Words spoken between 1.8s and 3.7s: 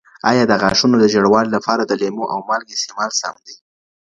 د لیمو او مالګي استعمال سم دی؟